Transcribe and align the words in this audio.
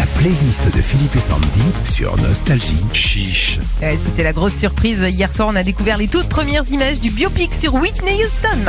La 0.00 0.06
playlist 0.06 0.74
de 0.74 0.80
Philippe 0.80 1.14
et 1.14 1.20
Sandy 1.20 1.60
sur 1.84 2.16
Nostalgie. 2.16 2.82
Chiche. 2.94 3.58
Ouais, 3.82 3.98
C'était 4.02 4.22
la 4.22 4.32
grosse 4.32 4.54
surprise. 4.54 5.04
Hier 5.06 5.30
soir, 5.30 5.48
on 5.52 5.56
a 5.56 5.62
découvert 5.62 5.98
les 5.98 6.08
toutes 6.08 6.30
premières 6.30 6.66
images 6.70 7.00
du 7.00 7.10
biopic 7.10 7.52
sur 7.52 7.74
Whitney 7.74 8.14
Houston. 8.14 8.64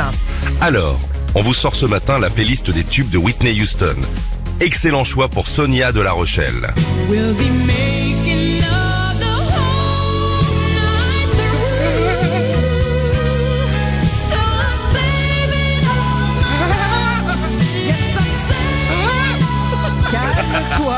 Alors, 0.60 1.00
on 1.34 1.40
vous 1.40 1.54
sort 1.54 1.74
ce 1.74 1.86
matin 1.86 2.18
la 2.18 2.28
playlist 2.28 2.70
des 2.70 2.84
tubes 2.84 3.08
de 3.08 3.16
Whitney 3.16 3.58
Houston. 3.58 3.96
Excellent 4.60 5.04
choix 5.04 5.30
pour 5.30 5.48
Sonia 5.48 5.90
de 5.90 6.02
La 6.02 6.12
Rochelle. 6.12 6.74
We'll 7.08 7.32
be 7.32 7.48
making 7.66 8.01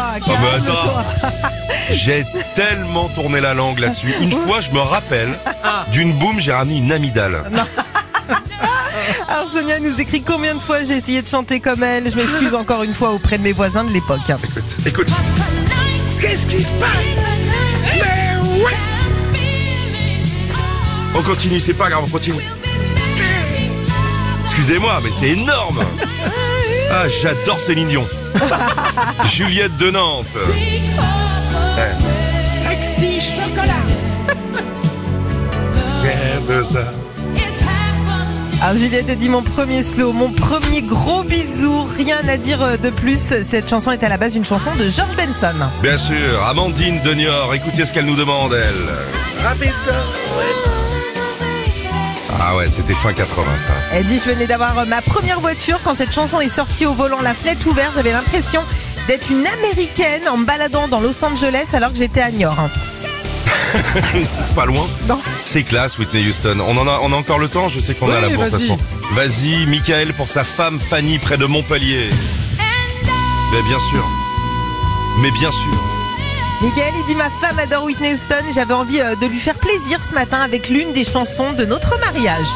Oh, 0.05 0.31
mais 0.31 0.61
calme-toi. 0.61 1.05
J'ai 1.91 2.25
tellement 2.55 3.09
tourné 3.09 3.41
la 3.41 3.55
langue 3.55 3.79
là-dessus. 3.79 4.15
Une 4.21 4.33
fois, 4.33 4.61
je 4.61 4.71
me 4.71 4.79
rappelle, 4.81 5.39
d'une 5.93 6.13
boum, 6.19 6.41
j'ai 6.41 6.53
ramené 6.53 6.79
une 6.79 6.93
amygdale. 6.93 7.45
Alors 9.29 9.51
Sonia 9.51 9.79
nous 9.81 10.01
écrit 10.01 10.23
combien 10.23 10.55
de 10.55 10.61
fois 10.61 10.83
j'ai 10.85 10.97
essayé 10.97 11.21
de 11.21 11.27
chanter 11.27 11.61
comme 11.61 11.83
elle? 11.83 12.11
Je 12.11 12.17
m'excuse 12.17 12.55
encore 12.55 12.83
une 12.83 12.95
fois 12.95 13.11
auprès 13.13 13.37
de 13.39 13.43
mes 13.43 13.53
voisins 13.53 13.85
de 13.85 13.91
l'époque. 13.93 14.21
Écoute, 14.29 14.77
écoute. 14.87 15.09
Qu'est-ce 16.21 16.47
qui 16.47 16.63
se 16.63 16.71
passe? 16.73 16.91
Mais 17.95 18.63
ouais 18.63 18.73
On 21.15 21.23
continue, 21.23 21.61
c'est 21.61 21.75
pas 21.75 21.91
grave, 21.91 22.05
on 22.07 22.11
continue. 22.11 22.45
Excusez-moi, 24.45 25.01
mais 25.03 25.11
c'est 25.19 25.31
énorme 25.31 25.85
Ah, 27.05 27.09
j'adore 27.09 27.61
Céline 27.61 27.89
Dion. 27.89 28.09
Juliette 29.27 29.77
de 29.77 29.91
Nantes. 29.91 30.27
Sexy 32.47 33.21
chocolat. 33.21 33.75
Alors 38.63 38.77
Juliette 38.79 39.11
a 39.11 39.17
dit 39.17 39.29
mon 39.29 39.43
premier 39.43 39.83
slow, 39.83 40.13
mon 40.13 40.33
premier 40.33 40.81
gros 40.81 41.23
bisou. 41.23 41.87
Rien 41.95 42.27
à 42.27 42.39
dire 42.39 42.63
euh, 42.63 42.79
de 42.79 42.89
plus. 42.89 43.19
Cette 43.19 43.69
chanson 43.69 43.93
est 43.93 44.03
à 44.03 44.09
la 44.09 44.17
base 44.17 44.33
d'une 44.33 44.47
chanson 44.47 44.75
de 44.75 44.89
George 44.89 45.15
Benson. 45.15 45.69
Bien 45.83 45.99
sûr, 45.99 46.43
Amandine 46.47 47.03
de 47.03 47.13
Niort, 47.13 47.53
écoutez 47.53 47.85
ce 47.85 47.93
qu'elle 47.93 48.07
nous 48.07 48.17
demande, 48.17 48.55
elle. 48.55 49.45
Rappelez 49.45 49.73
ça 49.73 49.93
Ah 52.41 52.57
ouais, 52.57 52.69
c'était 52.69 52.95
fin 52.95 53.13
80 53.13 53.45
ça. 53.59 53.69
Elle 53.93 54.07
dit 54.07 54.19
je 54.25 54.31
venais 54.31 54.47
d'avoir 54.47 54.79
euh, 54.79 54.85
ma 54.85 55.01
première 55.03 55.41
voiture 55.41 55.79
quand 55.85 55.95
cette 55.97 56.13
chanson 56.13 56.41
est 56.41 56.49
sortie 56.55 56.87
au 56.87 56.93
volant, 56.93 57.21
la 57.23 57.35
fenêtre 57.35 57.67
ouverte. 57.67 57.93
J'avais 57.95 58.13
l'impression 58.13 58.63
d'être 59.07 59.31
une 59.31 59.47
américaine 59.47 60.29
en 60.29 60.37
me 60.37 60.45
baladant 60.45 60.89
dans 60.89 61.01
Los 61.01 61.25
Angeles 61.25 61.69
alors 61.73 61.93
que 61.93 61.99
j'étais 61.99 62.21
à 62.21 62.31
Niort. 62.31 62.57
C'est 64.47 64.55
pas 64.55 64.67
loin 64.67 64.87
Non. 65.09 65.19
C'est 65.45 65.63
classe, 65.63 65.99
Whitney 65.99 66.27
Houston. 66.29 66.59
On 66.61 66.77
en 66.77 66.87
a, 66.87 67.01
on 67.03 67.13
a 67.13 67.17
encore 67.17 67.39
le 67.39 67.49
temps, 67.49 67.69
je 67.69 67.81
sais 67.81 67.95
qu'on 67.95 68.11
a 68.11 68.21
la 68.21 68.29
vas-y. 68.29 68.51
façon. 68.51 68.79
Vas-y, 69.13 69.67
Michael 69.67 70.13
pour 70.13 70.29
sa 70.29 70.45
femme 70.45 70.79
Fanny 70.81 71.19
près 71.19 71.37
de 71.37 71.47
Montpellier. 71.47 72.11
Mais 73.53 73.63
bien 73.69 73.79
sûr. 73.81 74.07
Mais 75.21 75.31
bien 75.33 75.51
sûr. 75.51 75.94
Miguel, 76.65 76.95
il 76.97 77.05
dit 77.05 77.15
ma 77.15 77.29
femme 77.29 77.59
adore 77.59 77.85
Whitney 77.85 78.15
Houston 78.15 78.43
et 78.49 78.55
j'avais 78.55 78.73
envie 78.73 78.99
euh, 78.99 79.15
de 79.17 79.27
lui 79.27 79.39
faire 79.39 79.59
plaisir 79.59 80.03
ce 80.03 80.15
matin 80.15 80.41
avec 80.41 80.71
l'une 80.71 80.95
des 80.95 81.05
chansons 81.05 81.53
de 81.53 81.67
notre 81.67 82.01
mariage. 82.01 82.47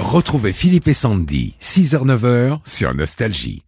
Retrouvez 0.00 0.52
Philippe 0.52 0.88
et 0.88 0.92
Sandy, 0.92 1.54
6h-9h 1.62 2.58
sur 2.64 2.92
Nostalgie. 2.94 3.62